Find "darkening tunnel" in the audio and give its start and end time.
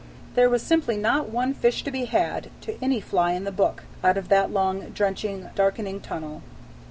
5.53-6.41